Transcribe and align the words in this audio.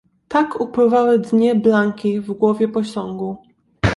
"Tak 0.27 0.61
upływały 0.61 1.19
dnie 1.19 1.55
Blanki 1.55 2.21
w 2.21 2.31
głowie 2.33 2.67
posągu." 2.67 3.37